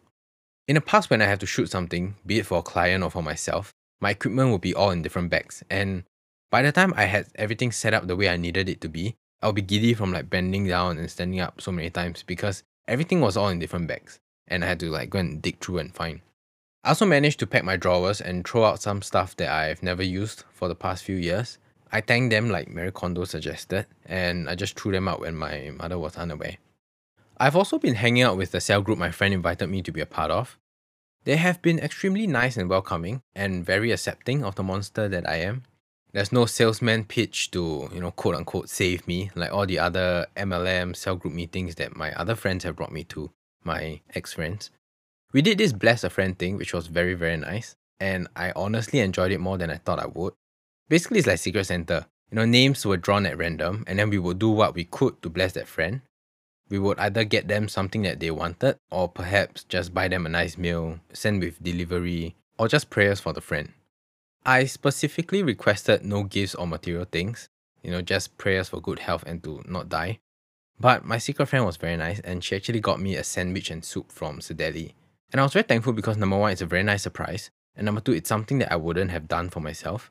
In 0.67 0.75
the 0.75 0.81
past, 0.81 1.09
when 1.09 1.23
I 1.23 1.27
have 1.27 1.39
to 1.41 1.47
shoot 1.47 1.71
something, 1.71 2.17
be 2.27 2.39
it 2.39 2.47
for 2.47 2.59
a 2.59 2.63
client 2.63 3.05
or 3.05 3.11
for 3.11 3.23
myself, 3.23 3.73
my 4.01 4.11
equipment 4.11 4.51
would 4.53 4.61
be 4.61 4.75
all 4.75 4.91
in 4.91 5.03
different 5.03 5.31
bags. 5.31 5.63
And 5.71 6.05
by 6.51 6.63
the 6.63 6.73
time 6.73 6.93
I 6.97 7.05
had 7.05 7.27
everything 7.35 7.73
set 7.73 7.95
up 7.95 8.07
the 8.07 8.17
way 8.17 8.29
I 8.29 8.37
needed 8.37 8.69
it 8.69 8.81
to 8.83 8.89
be, 8.89 9.17
I'll 9.43 9.53
be 9.53 9.63
giddy 9.63 9.95
from 9.95 10.13
like 10.13 10.29
bending 10.29 10.67
down 10.67 10.99
and 10.99 11.11
standing 11.11 11.41
up 11.41 11.61
so 11.61 11.73
many 11.73 11.91
times 11.91 12.23
because 12.23 12.63
everything 12.87 13.21
was 13.21 13.37
all 13.37 13.49
in 13.49 13.59
different 13.59 13.89
bags 13.89 14.21
and 14.51 14.65
I 14.65 14.69
had 14.69 14.81
to 14.81 14.91
like 14.91 15.11
go 15.11 15.21
and 15.21 15.41
dig 15.41 15.61
through 15.61 15.79
and 15.79 15.95
find. 15.95 16.21
I 16.83 16.91
also 16.91 17.07
managed 17.07 17.39
to 17.41 17.47
pack 17.47 17.65
my 17.65 17.77
drawers 17.77 18.21
and 18.21 18.47
throw 18.47 18.65
out 18.65 18.83
some 18.83 19.03
stuff 19.03 19.37
that 19.37 19.51
I've 19.51 19.83
never 19.83 20.03
used 20.03 20.45
for 20.53 20.67
the 20.67 20.75
past 20.75 21.05
few 21.05 21.17
years. 21.17 21.59
I 21.93 22.01
thanked 22.01 22.31
them 22.31 22.51
like 22.51 22.69
Marie 22.69 22.93
Kondo 22.93 23.25
suggested, 23.25 23.87
and 24.07 24.49
I 24.49 24.55
just 24.55 24.79
threw 24.79 24.93
them 24.93 25.09
out 25.09 25.21
when 25.21 25.35
my 25.35 25.73
mother 25.77 25.99
was 25.99 26.17
unaware. 26.17 26.57
I've 27.37 27.57
also 27.57 27.79
been 27.79 27.95
hanging 27.95 28.23
out 28.23 28.37
with 28.37 28.53
the 28.53 28.61
cell 28.61 28.81
group 28.81 28.99
my 28.99 29.11
friend 29.11 29.35
invited 29.35 29.69
me 29.69 29.83
to 29.83 29.93
be 29.93 30.01
a 30.01 30.07
part 30.07 30.31
of. 30.31 30.59
They 31.25 31.37
have 31.37 31.61
been 31.61 31.79
extremely 31.79 32.27
nice 32.27 32.57
and 32.57 32.69
welcoming 32.69 33.23
and 33.35 33.65
very 33.65 33.93
accepting 33.93 34.43
of 34.43 34.55
the 34.55 34.63
monster 34.63 35.07
that 35.09 35.29
I 35.29 35.37
am. 35.37 35.65
There's 36.13 36.33
no 36.33 36.47
salesman 36.47 37.05
pitch 37.05 37.51
to, 37.53 37.89
you 37.93 38.01
know, 38.01 38.11
quote 38.11 38.35
unquote 38.35 38.69
save 38.69 39.07
me 39.07 39.31
like 39.35 39.53
all 39.53 39.67
the 39.67 39.79
other 39.79 40.27
MLM 40.37 40.97
cell 40.97 41.17
group 41.17 41.35
meetings 41.35 41.77
that 41.77 41.97
my 41.97 42.13
other 42.15 42.35
friends 42.35 42.65
have 42.65 42.75
brought 42.75 42.91
me 42.91 43.05
to, 43.05 43.31
my 43.63 44.01
ex 44.15 44.33
friends. 44.33 44.71
We 45.33 45.43
did 45.43 45.59
this 45.59 45.73
bless 45.73 46.03
a 46.03 46.11
friend 46.11 46.37
thing, 46.37 46.57
which 46.57 46.75
was 46.75 46.89
very, 46.89 47.15
very 47.15 47.37
nice, 47.37 47.77
and 48.01 48.27
I 48.35 48.53
honestly 48.57 48.99
enjoyed 48.99 49.31
it 49.31 49.39
more 49.39 49.59
than 49.59 49.71
I 49.71 49.77
thought 49.77 50.01
I 50.01 50.07
would. 50.07 50.33
Basically, 50.89 51.19
it's 51.19 51.29
like 51.29 51.39
Secret 51.39 51.65
Santa. 51.65 52.09
You 52.31 52.37
know, 52.37 52.45
names 52.45 52.85
were 52.85 52.97
drawn 52.97 53.27
at 53.27 53.39
random, 53.39 53.85
and 53.87 53.99
then 53.99 54.11
we 54.11 54.19
would 54.19 54.41
do 54.41 54.51
what 54.51 54.75
we 54.75 54.85
could 54.85 55.23
to 55.23 55.29
bless 55.29 55.53
that 55.53 55.69
friend. 55.69 56.01
We 56.71 56.79
would 56.79 56.99
either 57.01 57.25
get 57.25 57.49
them 57.49 57.69
something 57.69 58.03
that 58.03 58.21
they 58.21 58.31
wanted, 58.31 58.79
or 58.91 59.09
perhaps 59.09 59.65
just 59.65 59.93
buy 59.93 60.09
them 60.09 60.25
a 60.25 60.29
nice 60.29 60.57
meal, 60.57 61.01
send 61.13 61.43
with 61.43 61.63
delivery, 61.63 62.37
or 62.59 62.69
just 62.69 62.91
prayers 62.91 63.21
for 63.21 63.33
the 63.33 63.41
friend. 63.41 63.73
I 64.47 64.65
specifically 64.65 65.43
requested 65.43 66.05
no 66.05 66.23
gifts 66.23 66.55
or 66.55 66.67
material 66.67 67.07
things, 67.11 67.49
you 67.83 67.91
know, 67.91 68.01
just 68.01 68.39
prayers 68.39 68.69
for 68.69 68.81
good 68.81 69.01
health 69.01 69.25
and 69.27 69.43
to 69.45 69.63
not 69.69 69.89
die. 69.89 70.21
But 70.79 71.05
my 71.05 71.19
secret 71.19 71.47
friend 71.47 71.67
was 71.67 71.77
very 71.77 71.97
nice, 71.97 72.21
and 72.21 72.43
she 72.43 72.57
actually 72.57 72.81
got 72.81 73.01
me 73.01 73.17
a 73.17 73.25
sandwich 73.25 73.71
and 73.71 73.85
soup 73.85 74.11
from 74.11 74.39
Cedele. 74.39 74.95
And 75.33 75.41
I 75.41 75.45
was 75.45 75.53
very 75.53 75.65
thankful 75.65 75.93
because 75.93 76.17
number 76.17 76.39
one, 76.39 76.53
it's 76.53 76.63
a 76.63 76.67
very 76.67 76.83
nice 76.83 77.03
surprise, 77.03 77.51
and 77.77 77.85
number 77.85 78.01
two, 78.01 78.13
it's 78.13 78.29
something 78.29 78.59
that 78.61 78.73
I 78.73 78.77
wouldn't 78.77 79.11
have 79.11 79.29
done 79.29 79.51
for 79.51 79.61
myself. 79.61 80.11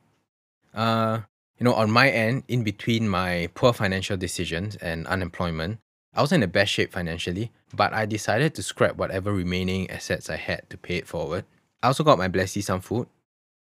Uh, 0.74 1.22
you 1.58 1.64
know, 1.64 1.74
on 1.74 1.90
my 1.90 2.10
end, 2.10 2.44
in 2.48 2.64
between 2.64 3.10
my 3.10 3.50
poor 3.56 3.74
financial 3.74 4.18
decisions 4.18 4.76
and 4.76 5.08
unemployment, 5.08 5.80
I 6.20 6.22
was 6.22 6.34
in 6.34 6.42
the 6.42 6.48
best 6.48 6.74
shape 6.74 6.92
financially, 6.92 7.50
but 7.74 7.94
I 7.94 8.06
decided 8.06 8.54
to 8.56 8.62
scrap 8.62 8.98
whatever 8.98 9.32
remaining 9.32 9.90
assets 9.90 10.30
I 10.30 10.36
had 10.36 10.70
to 10.70 10.78
pay 10.78 10.98
it 10.98 11.08
forward. 11.08 11.46
I 11.82 11.88
also 11.88 12.04
got 12.04 12.18
my 12.18 12.28
blessee 12.28 12.60
some 12.60 12.82
food. 12.82 13.08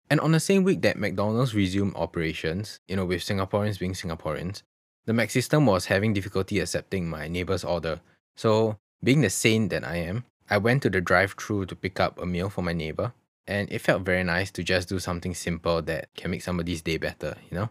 And 0.09 0.19
on 0.19 0.33
the 0.33 0.41
same 0.41 0.65
week 0.65 0.81
that 0.81 0.99
McDonald's 0.99 1.55
resumed 1.55 1.95
operations, 1.95 2.81
you 2.85 2.97
know, 2.97 3.05
with 3.05 3.21
Singaporeans 3.21 3.79
being 3.79 3.93
Singaporeans, 3.93 4.63
the 5.05 5.13
Mac 5.13 5.29
system 5.29 5.67
was 5.67 5.85
having 5.85 6.11
difficulty 6.11 6.59
accepting 6.59 7.09
my 7.09 7.29
neighbor's 7.29 7.63
order. 7.63 8.01
So, 8.35 8.77
being 9.01 9.21
the 9.21 9.29
saint 9.29 9.69
that 9.69 9.87
I 9.87 9.95
am, 9.95 10.25
I 10.49 10.57
went 10.57 10.83
to 10.83 10.89
the 10.89 10.99
drive 10.99 11.35
through 11.39 11.67
to 11.67 11.77
pick 11.77 12.01
up 12.01 12.19
a 12.19 12.25
meal 12.25 12.49
for 12.49 12.61
my 12.61 12.73
neighbor 12.73 13.13
and 13.47 13.71
it 13.71 13.79
felt 13.79 14.01
very 14.01 14.25
nice 14.25 14.51
to 14.51 14.63
just 14.63 14.89
do 14.89 14.99
something 14.99 15.33
simple 15.33 15.81
that 15.83 16.13
can 16.13 16.31
make 16.31 16.41
somebody's 16.41 16.81
day 16.81 16.97
better, 16.97 17.37
you 17.49 17.57
know? 17.57 17.69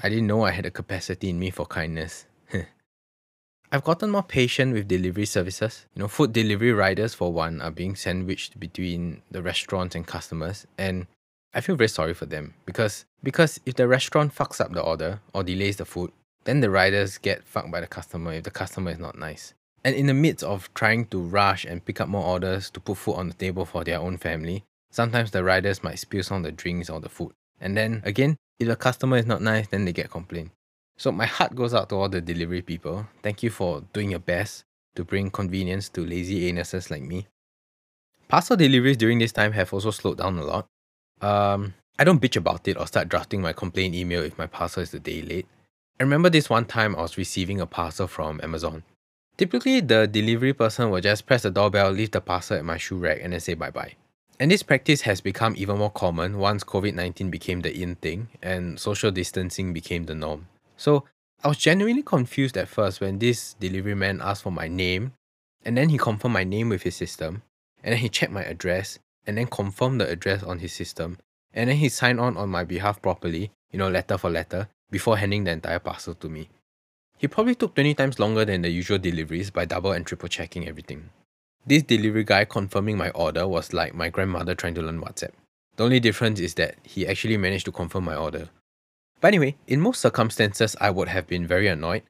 I 0.00 0.08
didn't 0.08 0.28
know 0.28 0.44
I 0.44 0.52
had 0.52 0.66
a 0.66 0.70
capacity 0.70 1.30
in 1.30 1.40
me 1.40 1.50
for 1.50 1.66
kindness. 1.66 2.26
I've 3.72 3.84
gotten 3.84 4.10
more 4.10 4.22
patient 4.22 4.72
with 4.74 4.88
delivery 4.88 5.26
services. 5.26 5.86
You 5.94 6.02
know, 6.02 6.08
food 6.08 6.32
delivery 6.32 6.72
riders, 6.72 7.14
for 7.14 7.32
one, 7.32 7.60
are 7.60 7.70
being 7.70 7.94
sandwiched 7.94 8.58
between 8.58 9.22
the 9.30 9.42
restaurants 9.42 9.94
and 9.94 10.06
customers, 10.06 10.66
and 10.76 11.06
I 11.54 11.60
feel 11.60 11.76
very 11.76 11.88
sorry 11.88 12.14
for 12.14 12.26
them 12.26 12.54
because 12.66 13.04
because 13.22 13.60
if 13.66 13.74
the 13.74 13.88
restaurant 13.88 14.34
fucks 14.34 14.60
up 14.60 14.72
the 14.72 14.82
order 14.82 15.20
or 15.32 15.42
delays 15.42 15.76
the 15.76 15.84
food, 15.84 16.10
then 16.44 16.60
the 16.60 16.70
riders 16.70 17.18
get 17.18 17.44
fucked 17.44 17.70
by 17.70 17.80
the 17.80 17.86
customer 17.86 18.32
if 18.32 18.44
the 18.44 18.50
customer 18.50 18.90
is 18.90 18.98
not 18.98 19.18
nice. 19.18 19.54
And 19.84 19.94
in 19.94 20.06
the 20.06 20.14
midst 20.14 20.44
of 20.44 20.72
trying 20.74 21.06
to 21.06 21.20
rush 21.20 21.64
and 21.64 21.84
pick 21.84 22.00
up 22.00 22.08
more 22.08 22.24
orders 22.24 22.70
to 22.70 22.80
put 22.80 22.98
food 22.98 23.14
on 23.14 23.28
the 23.28 23.34
table 23.34 23.64
for 23.64 23.82
their 23.82 23.98
own 23.98 24.18
family, 24.18 24.64
Sometimes 24.90 25.30
the 25.30 25.44
riders 25.44 25.84
might 25.84 26.00
spill 26.00 26.22
some 26.22 26.38
of 26.38 26.42
the 26.42 26.52
drinks 26.52 26.90
or 26.90 27.00
the 27.00 27.08
food. 27.08 27.32
And 27.60 27.76
then 27.76 28.02
again, 28.04 28.36
if 28.58 28.66
the 28.66 28.76
customer 28.76 29.16
is 29.16 29.26
not 29.26 29.40
nice, 29.40 29.68
then 29.68 29.84
they 29.84 29.92
get 29.92 30.10
complaint. 30.10 30.50
So 31.00 31.10
my 31.10 31.24
heart 31.24 31.54
goes 31.54 31.72
out 31.72 31.88
to 31.88 31.94
all 31.94 32.10
the 32.10 32.20
delivery 32.20 32.60
people. 32.60 33.06
Thank 33.22 33.42
you 33.42 33.48
for 33.48 33.82
doing 33.94 34.10
your 34.10 34.20
best 34.20 34.64
to 34.96 35.02
bring 35.02 35.30
convenience 35.30 35.88
to 35.96 36.04
lazy 36.04 36.52
anuses 36.52 36.90
like 36.90 37.00
me. 37.00 37.26
Parcel 38.28 38.54
deliveries 38.54 38.98
during 38.98 39.18
this 39.18 39.32
time 39.32 39.52
have 39.52 39.72
also 39.72 39.92
slowed 39.92 40.18
down 40.18 40.38
a 40.38 40.44
lot. 40.44 40.66
Um, 41.22 41.72
I 41.98 42.04
don't 42.04 42.20
bitch 42.20 42.36
about 42.36 42.68
it 42.68 42.76
or 42.76 42.86
start 42.86 43.08
drafting 43.08 43.40
my 43.40 43.54
complaint 43.54 43.94
email 43.94 44.22
if 44.22 44.36
my 44.36 44.46
parcel 44.46 44.82
is 44.82 44.92
a 44.92 45.00
day 45.00 45.22
late. 45.22 45.46
I 45.98 46.02
remember 46.02 46.28
this 46.28 46.50
one 46.50 46.66
time 46.66 46.94
I 46.94 47.00
was 47.00 47.16
receiving 47.16 47.62
a 47.62 47.66
parcel 47.66 48.06
from 48.06 48.38
Amazon. 48.42 48.82
Typically, 49.38 49.80
the 49.80 50.06
delivery 50.06 50.52
person 50.52 50.90
will 50.90 51.00
just 51.00 51.24
press 51.24 51.44
the 51.44 51.50
doorbell, 51.50 51.92
leave 51.92 52.10
the 52.10 52.20
parcel 52.20 52.58
at 52.58 52.64
my 52.66 52.76
shoe 52.76 52.98
rack, 52.98 53.20
and 53.22 53.32
then 53.32 53.40
say 53.40 53.54
bye 53.54 53.70
bye. 53.70 53.94
And 54.38 54.50
this 54.50 54.62
practice 54.62 55.00
has 55.02 55.22
become 55.22 55.54
even 55.56 55.78
more 55.78 55.90
common 55.90 56.36
once 56.36 56.62
COVID 56.62 56.92
19 56.92 57.30
became 57.30 57.60
the 57.60 57.74
in 57.74 57.94
thing 57.94 58.28
and 58.42 58.78
social 58.78 59.10
distancing 59.10 59.72
became 59.72 60.04
the 60.04 60.14
norm. 60.14 60.46
So 60.80 61.04
I 61.44 61.48
was 61.48 61.58
genuinely 61.58 62.02
confused 62.02 62.56
at 62.56 62.66
first 62.66 63.02
when 63.02 63.18
this 63.18 63.52
delivery 63.60 63.94
man 63.94 64.22
asked 64.22 64.44
for 64.44 64.50
my 64.50 64.66
name, 64.66 65.12
and 65.62 65.76
then 65.76 65.90
he 65.90 65.98
confirmed 65.98 66.32
my 66.32 66.44
name 66.44 66.70
with 66.70 66.84
his 66.84 66.96
system, 66.96 67.42
and 67.84 67.92
then 67.92 68.00
he 68.00 68.08
checked 68.08 68.32
my 68.32 68.44
address, 68.44 68.98
and 69.26 69.36
then 69.36 69.46
confirmed 69.46 70.00
the 70.00 70.08
address 70.08 70.42
on 70.42 70.60
his 70.60 70.72
system, 70.72 71.18
and 71.52 71.68
then 71.68 71.76
he 71.76 71.90
signed 71.90 72.18
on 72.18 72.38
on 72.38 72.48
my 72.48 72.64
behalf 72.64 73.02
properly, 73.02 73.50
you 73.70 73.78
know, 73.78 73.90
letter 73.90 74.16
for 74.16 74.30
letter, 74.30 74.68
before 74.90 75.18
handing 75.18 75.44
the 75.44 75.50
entire 75.50 75.80
parcel 75.80 76.14
to 76.14 76.30
me. 76.30 76.48
He 77.18 77.28
probably 77.28 77.56
took 77.56 77.74
20 77.74 77.92
times 77.92 78.18
longer 78.18 78.46
than 78.46 78.62
the 78.62 78.70
usual 78.70 78.96
deliveries 78.96 79.50
by 79.50 79.66
double 79.66 79.92
and 79.92 80.06
triple 80.06 80.30
checking 80.30 80.66
everything. 80.66 81.10
This 81.66 81.82
delivery 81.82 82.24
guy 82.24 82.46
confirming 82.46 82.96
my 82.96 83.10
order 83.10 83.46
was 83.46 83.74
like 83.74 83.94
my 83.94 84.08
grandmother 84.08 84.54
trying 84.54 84.76
to 84.76 84.82
learn 84.82 85.02
WhatsApp. 85.02 85.32
The 85.76 85.84
only 85.84 86.00
difference 86.00 86.40
is 86.40 86.54
that 86.54 86.76
he 86.84 87.06
actually 87.06 87.36
managed 87.36 87.66
to 87.66 87.72
confirm 87.72 88.04
my 88.04 88.16
order. 88.16 88.48
But 89.20 89.28
anyway, 89.28 89.56
in 89.66 89.80
most 89.80 90.00
circumstances, 90.00 90.76
I 90.80 90.90
would 90.90 91.08
have 91.08 91.26
been 91.26 91.46
very 91.46 91.68
annoyed. 91.68 92.02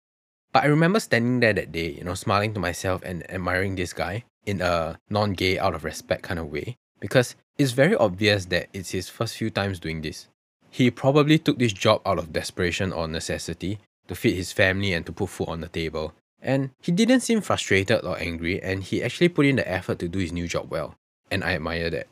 But 0.53 0.65
I 0.65 0.67
remember 0.67 1.01
standing 1.01 1.41
there 1.41 1.53
that 1.53 1.73
day, 1.73 1.91
you 1.91 2.05
know, 2.05 2.15
smiling 2.15 2.55
to 2.55 2.61
myself 2.61 3.03
and 3.05 3.29
admiring 3.31 3.77
this 3.77 3.93
guy 3.93 4.25
in 4.47 4.61
a 4.61 4.99
non 5.09 5.33
gay, 5.33 5.59
out 5.59 5.75
of 5.75 5.85
respect 5.85 6.23
kind 6.23 6.41
of 6.41 6.51
way, 6.51 6.77
because 6.99 7.37
it's 7.59 7.73
very 7.73 7.95
obvious 7.95 8.47
that 8.47 8.69
it's 8.73 8.91
his 8.91 9.09
first 9.09 9.37
few 9.37 9.51
times 9.51 9.79
doing 9.79 10.03
this. 10.03 10.29
He 10.71 10.91
probably 10.91 11.39
took 11.39 11.59
this 11.59 11.73
job 11.73 12.01
out 12.07 12.19
of 12.19 12.33
desperation 12.33 12.93
or 12.93 13.07
necessity 13.07 13.79
to 14.09 14.15
feed 14.15 14.35
his 14.35 14.53
family 14.53 14.93
and 14.93 15.05
to 15.07 15.13
put 15.13 15.29
food 15.29 15.49
on 15.49 15.61
the 15.61 15.69
table. 15.69 16.15
And 16.43 16.71
he 16.81 16.91
didn't 16.91 17.21
seem 17.21 17.41
frustrated 17.43 18.05
or 18.05 18.19
angry, 18.19 18.63
and 18.63 18.83
he 18.83 19.03
actually 19.03 19.29
put 19.29 19.47
in 19.47 19.57
the 19.57 19.71
effort 19.71 19.99
to 19.99 20.09
do 20.09 20.19
his 20.19 20.33
new 20.33 20.49
job 20.49 20.71
well. 20.71 20.95
And 21.31 21.45
I 21.45 21.55
admire 21.55 21.91
that. 21.91 22.07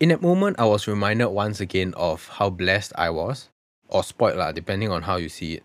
In 0.00 0.08
that 0.10 0.20
moment, 0.20 0.58
I 0.58 0.66
was 0.66 0.88
reminded 0.88 1.28
once 1.28 1.60
again 1.60 1.94
of 1.96 2.28
how 2.28 2.50
blessed 2.50 2.92
I 2.96 3.10
was, 3.10 3.48
or 3.88 4.04
spoiled, 4.04 4.38
lah, 4.38 4.52
depending 4.52 4.90
on 4.90 5.02
how 5.02 5.16
you 5.16 5.28
see 5.28 5.54
it. 5.54 5.64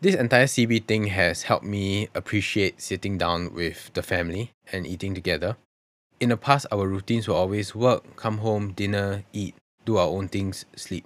This 0.00 0.14
entire 0.14 0.46
CB 0.46 0.86
thing 0.86 1.12
has 1.12 1.42
helped 1.42 1.64
me 1.64 2.08
appreciate 2.14 2.80
sitting 2.80 3.18
down 3.18 3.52
with 3.52 3.92
the 3.92 4.02
family 4.02 4.52
and 4.72 4.86
eating 4.86 5.14
together. 5.14 5.56
In 6.20 6.30
the 6.30 6.36
past, 6.36 6.66
our 6.72 6.88
routines 6.88 7.28
were 7.28 7.34
always 7.34 7.74
work, 7.74 8.16
come 8.16 8.38
home, 8.38 8.72
dinner, 8.72 9.24
eat, 9.32 9.54
do 9.84 9.98
our 9.98 10.08
own 10.08 10.28
things, 10.28 10.64
sleep. 10.74 11.04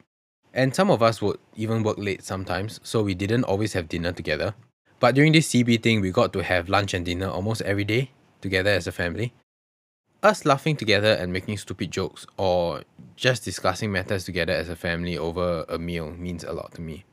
And 0.52 0.74
some 0.74 0.90
of 0.90 1.02
us 1.02 1.20
would 1.20 1.38
even 1.56 1.82
work 1.82 1.98
late 1.98 2.22
sometimes, 2.22 2.78
so 2.84 3.02
we 3.02 3.14
didn't 3.14 3.44
always 3.44 3.72
have 3.72 3.88
dinner 3.88 4.12
together. 4.12 4.54
But 5.00 5.16
during 5.16 5.32
this 5.32 5.48
CB 5.48 5.82
thing, 5.82 6.00
we 6.00 6.12
got 6.12 6.32
to 6.32 6.42
have 6.42 6.68
lunch 6.68 6.94
and 6.94 7.04
dinner 7.04 7.28
almost 7.28 7.62
every 7.62 7.84
day 7.84 8.10
together 8.40 8.70
as 8.70 8.86
a 8.86 8.92
family. 8.92 9.32
Us 10.24 10.46
laughing 10.46 10.74
together 10.74 11.12
and 11.12 11.34
making 11.34 11.58
stupid 11.58 11.90
jokes 11.90 12.26
or 12.38 12.82
just 13.14 13.44
discussing 13.44 13.92
matters 13.92 14.24
together 14.24 14.54
as 14.54 14.70
a 14.70 14.74
family 14.74 15.18
over 15.18 15.66
a 15.68 15.78
meal 15.78 16.12
means 16.12 16.42
a 16.42 16.52
lot 16.54 16.72
to 16.72 16.80
me. 16.80 17.04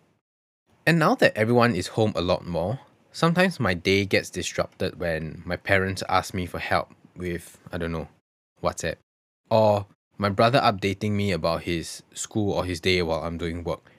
And 0.87 0.97
now 0.97 1.15
that 1.15 1.35
everyone 1.35 1.75
is 1.75 1.87
home 1.87 2.13
a 2.15 2.21
lot 2.21 2.47
more, 2.47 2.79
sometimes 3.11 3.59
my 3.59 3.73
day 3.73 4.05
gets 4.05 4.29
disrupted 4.29 4.97
when 4.97 5.41
my 5.43 5.57
parents 5.57 6.03
ask 6.07 6.33
me 6.33 6.45
for 6.45 6.59
help 6.59 6.95
with, 7.17 7.59
I 7.69 7.77
don't 7.77 7.91
know, 7.91 8.07
WhatsApp. 8.63 8.95
Or 9.49 9.87
my 10.17 10.29
brother 10.29 10.61
updating 10.61 11.11
me 11.11 11.33
about 11.33 11.63
his 11.63 12.03
school 12.13 12.53
or 12.53 12.63
his 12.63 12.79
day 12.79 13.01
while 13.01 13.23
I'm 13.23 13.37
doing 13.37 13.65
work. 13.65 13.91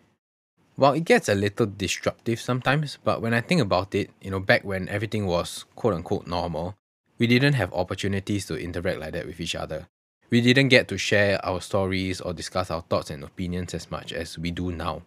Well, 0.79 0.95
it 0.95 1.05
gets 1.05 1.29
a 1.29 1.35
little 1.35 1.67
disruptive 1.67 2.41
sometimes, 2.41 2.97
but 3.05 3.21
when 3.21 3.35
I 3.35 3.43
think 3.43 3.61
about 3.61 3.95
it, 3.95 4.09
you 4.23 4.31
know, 4.31 4.41
back 4.41 4.65
when 4.65 4.89
everything 4.89 5.27
was 5.27 5.67
quote 5.77 5.93
unquote 5.93 6.27
normal, 6.27 6.77
we 7.23 7.29
didn't 7.29 7.53
have 7.53 7.73
opportunities 7.73 8.47
to 8.47 8.57
interact 8.57 8.99
like 8.99 9.13
that 9.13 9.29
with 9.29 9.39
each 9.39 9.55
other. 9.55 9.87
We 10.31 10.41
didn't 10.41 10.71
get 10.71 10.89
to 10.89 10.99
share 10.99 11.39
our 11.47 11.61
stories 11.61 12.21
or 12.21 12.33
discuss 12.33 12.69
our 12.69 12.83
thoughts 12.83 13.11
and 13.11 13.23
opinions 13.23 13.75
as 13.75 13.93
much 13.93 14.13
as 14.13 14.37
we 14.37 14.51
do 14.51 14.73
now. 14.73 15.03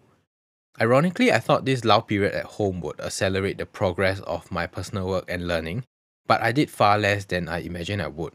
Ironically, 0.80 1.34
I 1.34 1.40
thought 1.40 1.66
this 1.66 1.84
lull 1.84 2.04
period 2.04 2.34
at 2.34 2.46
home 2.46 2.80
would 2.80 3.02
accelerate 3.02 3.58
the 3.58 3.66
progress 3.66 4.22
of 4.22 4.50
my 4.50 4.66
personal 4.66 5.10
work 5.10 5.26
and 5.28 5.46
learning, 5.46 5.84
but 6.26 6.42
I 6.42 6.54
did 6.54 6.70
far 6.70 6.98
less 6.98 7.26
than 7.26 7.50
I 7.50 7.58
imagined 7.58 8.02
I 8.02 8.08
would. 8.08 8.32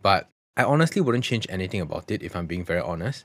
But 0.00 0.28
I 0.56 0.62
honestly 0.62 1.02
wouldn't 1.02 1.24
change 1.24 1.48
anything 1.50 1.80
about 1.80 2.12
it 2.12 2.22
if 2.22 2.36
I'm 2.36 2.46
being 2.46 2.64
very 2.64 2.82
honest. 2.82 3.24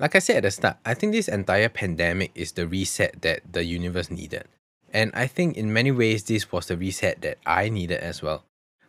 Like 0.00 0.16
I 0.16 0.18
said 0.18 0.38
at 0.38 0.42
the 0.42 0.50
start, 0.50 0.78
I 0.84 0.94
think 0.94 1.12
this 1.12 1.28
entire 1.28 1.68
pandemic 1.68 2.32
is 2.34 2.50
the 2.50 2.66
reset 2.66 3.22
that 3.22 3.42
the 3.52 3.62
universe 3.62 4.10
needed. 4.10 4.48
And 4.92 5.12
I 5.14 5.28
think 5.28 5.56
in 5.56 5.72
many 5.72 5.92
ways, 5.92 6.24
this 6.24 6.50
was 6.50 6.66
the 6.66 6.76
reset 6.76 7.20
that 7.20 7.38
I 7.46 7.68
needed 7.68 8.00
as 8.00 8.22
well. 8.22 8.42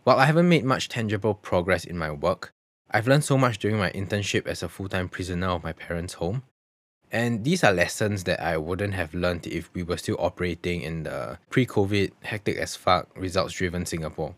While 0.08 0.20
I 0.20 0.26
haven't 0.26 0.48
made 0.48 0.64
much 0.64 0.88
tangible 0.88 1.34
progress 1.34 1.84
in 1.84 1.98
my 1.98 2.12
work, 2.12 2.54
I've 2.90 3.10
learned 3.10 3.26
so 3.26 3.38
much 3.38 3.60
during 3.60 3.78
my 3.78 3.92
internship 3.92 4.48
as 4.48 4.64
a 4.64 4.70
full 4.70 4.88
time 4.88 5.10
prisoner 5.10 5.48
of 5.48 5.66
my 5.66 5.74
parents' 5.74 6.14
home. 6.14 6.44
And 7.12 7.44
these 7.44 7.62
are 7.62 7.74
lessons 7.74 8.24
that 8.24 8.40
I 8.42 8.56
wouldn't 8.56 8.94
have 8.94 9.14
learned 9.14 9.48
if 9.48 9.70
we 9.74 9.84
were 9.84 9.98
still 9.98 10.16
operating 10.18 10.82
in 10.82 11.04
the 11.04 11.40
pre 11.50 11.66
COVID, 11.66 12.14
hectic 12.24 12.56
as 12.56 12.78
fuck, 12.78 13.10
results 13.18 13.56
driven 13.56 13.86
Singapore. 13.86 14.34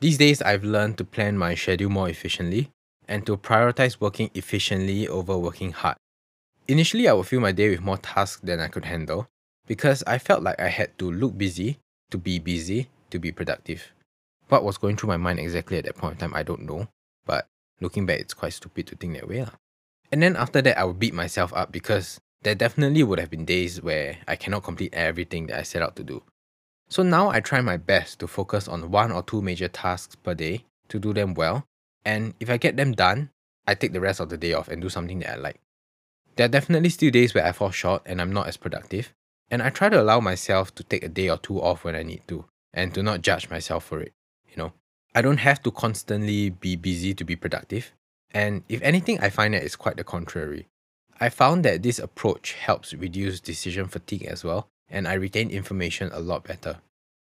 These 0.00 0.18
days, 0.18 0.42
I've 0.42 0.62
learned 0.62 0.98
to 0.98 1.04
plan 1.04 1.38
my 1.38 1.54
schedule 1.54 1.88
more 1.88 2.10
efficiently 2.10 2.68
and 3.08 3.24
to 3.24 3.38
prioritize 3.38 4.02
working 4.02 4.30
efficiently 4.34 5.08
over 5.08 5.38
working 5.38 5.72
hard. 5.72 5.96
Initially, 6.66 7.08
I 7.08 7.14
would 7.14 7.26
fill 7.26 7.40
my 7.40 7.52
day 7.52 7.70
with 7.70 7.80
more 7.80 7.96
tasks 7.96 8.42
than 8.42 8.60
I 8.60 8.68
could 8.68 8.84
handle 8.84 9.26
because 9.66 10.04
I 10.06 10.18
felt 10.18 10.42
like 10.42 10.60
I 10.60 10.68
had 10.68 10.98
to 10.98 11.10
look 11.10 11.38
busy, 11.38 11.78
to 12.10 12.18
be 12.18 12.38
busy, 12.38 12.90
to 13.08 13.18
be 13.18 13.32
productive. 13.32 13.90
What 14.48 14.64
was 14.64 14.78
going 14.78 14.96
through 14.96 15.08
my 15.08 15.16
mind 15.16 15.38
exactly 15.38 15.78
at 15.78 15.84
that 15.84 15.96
point 15.96 16.14
in 16.14 16.18
time, 16.18 16.34
I 16.34 16.42
don't 16.42 16.66
know. 16.66 16.88
But 17.26 17.46
looking 17.80 18.06
back, 18.06 18.20
it's 18.20 18.34
quite 18.34 18.52
stupid 18.52 18.86
to 18.88 18.96
think 18.96 19.14
that 19.14 19.28
way. 19.28 19.46
And 20.10 20.22
then 20.22 20.36
after 20.36 20.62
that, 20.62 20.78
I 20.78 20.84
would 20.84 20.98
beat 20.98 21.14
myself 21.14 21.52
up 21.54 21.70
because 21.70 22.20
there 22.42 22.54
definitely 22.54 23.02
would 23.02 23.18
have 23.18 23.30
been 23.30 23.44
days 23.44 23.82
where 23.82 24.18
I 24.26 24.36
cannot 24.36 24.62
complete 24.62 24.94
everything 24.94 25.48
that 25.48 25.58
I 25.58 25.62
set 25.62 25.82
out 25.82 25.96
to 25.96 26.04
do. 26.04 26.22
So 26.88 27.02
now 27.02 27.28
I 27.28 27.40
try 27.40 27.60
my 27.60 27.76
best 27.76 28.18
to 28.20 28.26
focus 28.26 28.66
on 28.68 28.90
one 28.90 29.12
or 29.12 29.22
two 29.22 29.42
major 29.42 29.68
tasks 29.68 30.16
per 30.16 30.34
day 30.34 30.64
to 30.88 30.98
do 30.98 31.12
them 31.12 31.34
well 31.34 31.66
and 32.08 32.32
if 32.40 32.48
I 32.48 32.56
get 32.56 32.78
them 32.78 32.92
done, 32.92 33.28
I 33.66 33.74
take 33.74 33.92
the 33.92 34.00
rest 34.00 34.20
of 34.20 34.30
the 34.30 34.38
day 34.38 34.54
off 34.54 34.68
and 34.68 34.80
do 34.80 34.88
something 34.88 35.18
that 35.18 35.32
I 35.32 35.36
like. 35.36 35.60
There 36.36 36.46
are 36.46 36.48
definitely 36.48 36.88
still 36.88 37.10
days 37.10 37.34
where 37.34 37.44
I 37.44 37.52
fall 37.52 37.70
short 37.70 38.02
and 38.06 38.18
I'm 38.18 38.32
not 38.32 38.46
as 38.46 38.56
productive, 38.56 39.12
and 39.50 39.62
I 39.62 39.68
try 39.68 39.90
to 39.90 40.00
allow 40.00 40.20
myself 40.20 40.74
to 40.76 40.84
take 40.84 41.02
a 41.02 41.08
day 41.08 41.28
or 41.28 41.36
two 41.36 41.60
off 41.60 41.84
when 41.84 41.94
I 41.94 42.02
need 42.02 42.22
to, 42.28 42.46
and 42.72 42.94
to 42.94 43.02
not 43.02 43.20
judge 43.20 43.50
myself 43.50 43.84
for 43.84 44.00
it. 44.00 44.14
You 44.50 44.56
know, 44.56 44.72
I 45.14 45.22
don't 45.22 45.38
have 45.38 45.62
to 45.62 45.70
constantly 45.70 46.50
be 46.50 46.76
busy 46.76 47.14
to 47.14 47.24
be 47.24 47.36
productive, 47.36 47.92
and 48.30 48.62
if 48.68 48.82
anything, 48.82 49.20
I 49.20 49.30
find 49.30 49.54
that 49.54 49.62
it's 49.62 49.76
quite 49.76 49.96
the 49.96 50.04
contrary. 50.04 50.68
I 51.20 51.28
found 51.28 51.64
that 51.64 51.82
this 51.82 51.98
approach 51.98 52.52
helps 52.52 52.94
reduce 52.94 53.40
decision 53.40 53.88
fatigue 53.88 54.24
as 54.24 54.44
well, 54.44 54.68
and 54.88 55.08
I 55.08 55.14
retain 55.14 55.50
information 55.50 56.10
a 56.12 56.20
lot 56.20 56.44
better. 56.44 56.78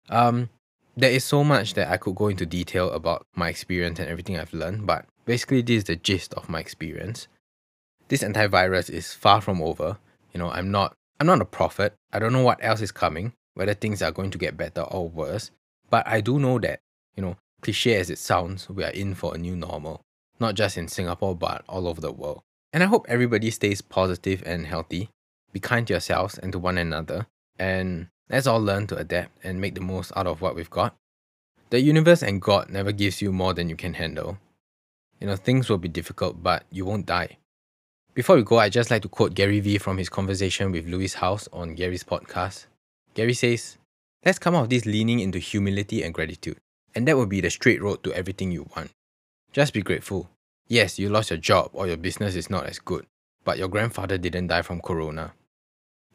Um, 0.09 0.49
there 0.97 1.11
is 1.11 1.25
so 1.25 1.45
much 1.45 1.75
that 1.75 1.91
I 1.91 1.97
could 1.97 2.15
go 2.15 2.29
into 2.29 2.47
detail 2.47 2.91
about 2.91 3.27
my 3.35 3.49
experience 3.49 3.99
and 3.99 4.09
everything 4.09 4.39
I've 4.39 4.55
learned, 4.55 4.87
but 4.87 5.07
basically, 5.25 5.63
this 5.63 5.79
is 5.79 5.85
the 5.85 5.97
gist 5.97 6.35
of 6.35 6.49
my 6.49 6.61
experience. 6.61 7.29
This 8.09 8.23
antivirus 8.23 8.91
is 8.91 9.13
far 9.13 9.41
from 9.41 9.61
over. 9.61 9.99
You 10.33 10.39
know, 10.39 10.51
I'm 10.51 10.71
not 10.71 10.95
I'm 11.21 11.27
not 11.27 11.41
a 11.41 11.47
prophet. 11.47 11.95
I 12.13 12.19
don't 12.19 12.33
know 12.33 12.43
what 12.43 12.63
else 12.63 12.81
is 12.81 12.93
coming, 12.93 13.33
whether 13.55 13.75
things 13.75 14.03
are 14.03 14.13
going 14.13 14.31
to 14.31 14.39
get 14.39 14.57
better 14.57 14.83
or 14.83 15.09
worse. 15.09 15.51
But 15.91 16.07
I 16.07 16.21
do 16.21 16.39
know 16.39 16.59
that, 16.59 16.81
you 17.17 17.23
know, 17.23 17.37
cliche 17.61 17.97
as 17.97 18.11
it 18.11 18.19
sounds, 18.19 18.69
we 18.69 18.85
are 18.85 18.91
in 18.91 19.15
for 19.15 19.35
a 19.35 19.39
new 19.39 19.57
normal. 19.57 20.01
Not 20.41 20.55
just 20.55 20.77
in 20.77 20.89
Singapore, 20.89 21.35
but 21.35 21.65
all 21.69 21.87
over 21.87 22.01
the 22.01 22.13
world. 22.13 22.43
And 22.73 22.83
I 22.83 22.87
hope 22.87 23.07
everybody 23.09 23.51
stays 23.51 23.81
positive 23.81 24.43
and 24.45 24.67
healthy. 24.67 25.11
Be 25.53 25.61
kind 25.61 25.87
to 25.87 25.93
yourselves 25.93 26.39
and 26.39 26.53
to 26.53 26.59
one 26.59 26.77
another. 26.77 27.27
And 27.59 28.09
Let's 28.31 28.47
all 28.47 28.61
learn 28.61 28.87
to 28.87 28.97
adapt 28.97 29.45
and 29.45 29.61
make 29.61 29.75
the 29.75 29.83
most 29.83 30.11
out 30.17 30.27
of 30.27 30.41
what 30.41 30.57
we've 30.57 30.71
got. 30.71 30.97
The 31.69 31.81
universe 31.81 32.23
and 32.23 32.41
God 32.41 32.71
never 32.71 32.91
gives 32.91 33.21
you 33.21 33.33
more 33.33 33.53
than 33.53 33.69
you 33.69 33.77
can 33.77 33.95
handle. 33.95 34.39
You 35.21 35.27
know, 35.27 35.37
things 35.37 35.69
will 35.69 35.79
be 35.79 35.89
difficult, 35.89 36.43
but 36.43 36.65
you 36.71 36.87
won't 36.87 37.07
die. 37.07 37.39
Before 38.15 38.37
we 38.37 38.43
go, 38.43 38.59
I'd 38.59 38.73
just 38.73 38.91
like 38.91 39.03
to 39.03 39.09
quote 39.09 39.35
Gary 39.35 39.61
Vee 39.61 39.79
from 39.79 39.99
his 39.99 40.09
conversation 40.09 40.73
with 40.73 40.87
Lewis 40.87 41.15
Howes 41.15 41.49
on 41.53 41.75
Gary's 41.75 42.05
podcast. 42.05 42.67
Gary 43.13 43.35
says, 43.35 43.77
Let's 44.25 44.39
come 44.39 44.55
out 44.55 44.63
of 44.63 44.71
this 44.71 44.87
leaning 44.87 45.21
into 45.21 45.39
humility 45.39 46.03
and 46.03 46.15
gratitude, 46.15 46.59
and 46.95 47.07
that 47.09 47.17
will 47.17 47.27
be 47.27 47.41
the 47.41 47.51
straight 47.51 47.83
road 47.83 48.03
to 48.05 48.13
everything 48.13 48.51
you 48.51 48.69
want. 48.77 48.91
Just 49.53 49.73
be 49.73 49.83
grateful. 49.83 50.31
Yes, 50.67 50.99
you 50.99 51.09
lost 51.09 51.31
your 51.31 51.39
job 51.39 51.71
or 51.73 51.87
your 51.87 51.97
business 51.97 52.35
is 52.35 52.49
not 52.49 52.67
as 52.67 52.79
good, 52.79 53.07
but 53.45 53.59
your 53.59 53.69
grandfather 53.69 54.17
didn't 54.19 54.47
die 54.47 54.63
from 54.63 54.81
corona. 54.81 55.33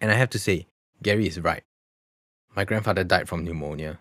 And 0.02 0.12
I 0.12 0.16
have 0.16 0.30
to 0.32 0.40
say, 0.40 0.68
Gary 1.04 1.28
is 1.28 1.40
right. 1.40 1.64
My 2.56 2.66
grandfather 2.66 3.04
died 3.04 3.30
from 3.30 3.44
pneumonia. 3.46 4.00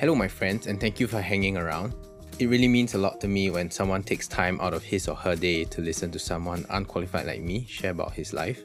Hello, 0.00 0.14
my 0.14 0.28
friends, 0.28 0.66
and 0.66 0.80
thank 0.80 1.00
you 1.00 1.06
for 1.06 1.20
hanging 1.20 1.56
around. 1.56 1.94
It 2.38 2.46
really 2.46 2.68
means 2.68 2.94
a 2.94 2.98
lot 2.98 3.20
to 3.20 3.28
me 3.28 3.50
when 3.50 3.70
someone 3.70 4.02
takes 4.02 4.28
time 4.28 4.60
out 4.60 4.72
of 4.72 4.84
his 4.84 5.08
or 5.08 5.16
her 5.16 5.34
day 5.34 5.64
to 5.64 5.80
listen 5.80 6.10
to 6.12 6.18
someone 6.18 6.64
unqualified 6.70 7.26
like 7.26 7.42
me 7.42 7.66
share 7.68 7.90
about 7.90 8.12
his 8.12 8.32
life. 8.32 8.62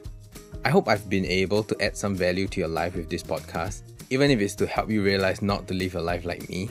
I 0.64 0.70
hope 0.70 0.88
I've 0.88 1.10
been 1.10 1.26
able 1.26 1.62
to 1.64 1.82
add 1.82 1.96
some 1.96 2.14
value 2.14 2.46
to 2.48 2.60
your 2.60 2.68
life 2.68 2.94
with 2.94 3.10
this 3.10 3.22
podcast, 3.22 3.82
even 4.14 4.30
if 4.30 4.40
it's 4.40 4.54
to 4.54 4.64
help 4.64 4.88
you 4.88 5.02
realize 5.02 5.42
not 5.42 5.66
to 5.66 5.74
live 5.74 5.96
a 5.96 6.00
life 6.00 6.24
like 6.24 6.48
me. 6.48 6.70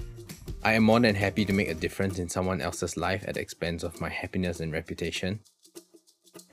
I 0.63 0.75
am 0.75 0.83
more 0.83 1.01
than 1.01 1.13
happy 1.13 1.43
to 1.43 1.51
make 1.51 1.67
a 1.67 1.73
difference 1.73 2.17
in 2.17 2.29
someone 2.29 2.61
else's 2.61 2.95
life 2.95 3.25
at 3.27 3.33
the 3.33 3.41
expense 3.41 3.83
of 3.83 3.99
my 3.99 4.07
happiness 4.07 4.61
and 4.61 4.71
reputation. 4.71 5.41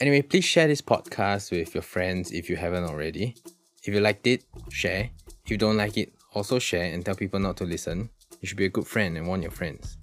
Anyway, 0.00 0.20
please 0.22 0.44
share 0.44 0.66
this 0.66 0.82
podcast 0.82 1.52
with 1.52 1.74
your 1.74 1.82
friends 1.84 2.32
if 2.32 2.50
you 2.50 2.56
haven't 2.56 2.82
already. 2.82 3.36
If 3.84 3.94
you 3.94 4.00
liked 4.00 4.26
it, 4.26 4.42
share. 4.70 5.10
If 5.44 5.50
you 5.52 5.56
don't 5.56 5.76
like 5.76 5.96
it, 5.96 6.12
also 6.34 6.58
share 6.58 6.92
and 6.92 7.04
tell 7.04 7.14
people 7.14 7.38
not 7.38 7.56
to 7.58 7.64
listen. 7.64 8.10
You 8.40 8.48
should 8.48 8.58
be 8.58 8.66
a 8.66 8.76
good 8.76 8.88
friend 8.88 9.16
and 9.16 9.28
warn 9.28 9.42
your 9.42 9.52
friends. 9.52 9.96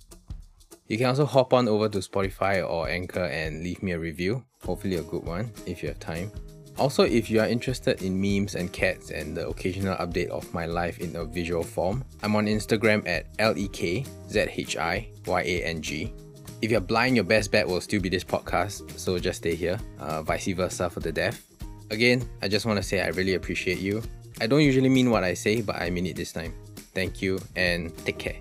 You 0.88 0.98
can 0.98 1.08
also 1.08 1.26
hop 1.26 1.52
on 1.52 1.68
over 1.68 1.90
to 1.90 1.98
Spotify 1.98 2.66
or 2.66 2.88
Anchor 2.88 3.26
and 3.26 3.62
leave 3.62 3.84
me 3.84 3.92
a 3.92 4.00
review, 4.00 4.46
hopefully 4.64 4.96
a 4.96 5.04
good 5.04 5.26
one 5.26 5.52
if 5.66 5.84
you 5.84 5.90
have 5.90 6.00
time. 6.00 6.32
Also, 6.78 7.04
if 7.04 7.30
you 7.30 7.40
are 7.40 7.48
interested 7.48 8.04
in 8.04 8.22
memes 8.22 8.54
and 8.54 8.72
cats 8.72 9.10
and 9.10 9.36
the 9.36 9.48
occasional 9.48 9.96
update 9.98 10.30
of 10.30 10.54
my 10.54 10.68
life 10.68 11.00
in 11.00 11.16
a 11.16 11.26
visual 11.26 11.64
form, 11.64 12.04
I'm 12.22 12.36
on 12.36 12.46
Instagram 12.46 13.08
at 13.08 13.36
lekzhiyang. 13.38 14.06
If 16.62 16.72
you're 16.72 16.82
blind, 16.82 17.16
your 17.16 17.26
best 17.26 17.52
bet 17.52 17.68
will 17.68 17.82
still 17.82 18.02
be 18.02 18.10
this 18.10 18.24
podcast, 18.24 18.98
so 18.98 19.18
just 19.20 19.40
stay 19.40 19.56
here, 19.56 19.80
uh, 20.00 20.22
vice 20.22 20.54
versa 20.54 20.90
for 20.90 21.00
the 21.00 21.12
deaf. 21.12 21.44
Again, 21.90 22.28
I 22.42 22.48
just 22.48 22.66
want 22.66 22.78
to 22.78 22.84
say 22.84 23.02
I 23.02 23.08
really 23.08 23.36
appreciate 23.36 23.80
you. 23.80 24.04
I 24.42 24.48
don't 24.48 24.62
usually 24.62 24.90
mean 24.90 25.10
what 25.10 25.24
I 25.24 25.34
say, 25.34 25.62
but 25.62 25.78
I 25.78 25.90
mean 25.90 26.06
it 26.06 26.16
this 26.16 26.32
time. 26.32 26.54
Thank 26.94 27.22
you 27.22 27.40
and 27.56 27.96
take 28.06 28.18
care. 28.18 28.38